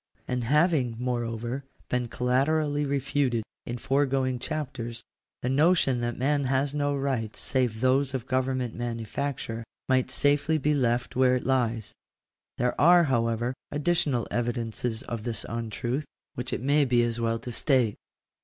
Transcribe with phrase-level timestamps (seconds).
[0.27, 5.03] And having, moreover, been collaterally refuted in foregoing chapters,
[5.43, 10.73] the notion that man has no rights save those of government manufacture, might safely be
[10.73, 11.93] left where it lies.
[12.57, 17.51] There are, however, additional evidences of its untruth, which it may be as well to
[17.51, 17.93] state.